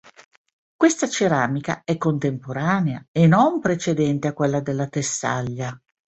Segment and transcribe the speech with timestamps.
[0.75, 5.79] Questa ceramica è contemporanea e non precedente a quella della Tessaglia.